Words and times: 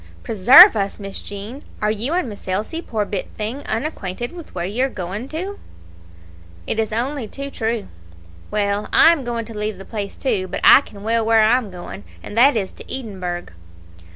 "Preserve 0.23 0.75
us, 0.75 0.97
Miss 0.99 1.21
Jean! 1.21 1.63
Are 1.79 1.91
you 1.91 2.13
and 2.13 2.27
Miss 2.27 2.47
Elsie, 2.47 2.81
poor 2.81 3.05
bit 3.05 3.27
thing, 3.37 3.61
unacquainted 3.67 4.31
with 4.31 4.55
where 4.55 4.65
you 4.65 4.85
are 4.85 4.89
going 4.89 5.27
to?" 5.29 5.59
"It 6.65 6.79
is 6.79 6.91
only 6.91 7.27
too 7.27 7.51
true." 7.51 7.87
"Well, 8.49 8.89
I 8.91 9.11
am 9.11 9.23
going 9.23 9.45
to 9.45 9.53
leave 9.55 9.77
the 9.77 9.85
place 9.85 10.17
too; 10.17 10.47
but 10.47 10.61
I 10.63 10.81
ken 10.81 11.03
well 11.03 11.23
where 11.23 11.41
I 11.41 11.55
am 11.55 11.69
going, 11.69 12.03
and 12.23 12.35
that 12.35 12.57
is 12.57 12.71
to 12.71 12.91
Edinburgh." 12.91 13.49